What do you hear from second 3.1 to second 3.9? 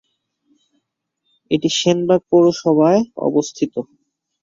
অবস্থিত।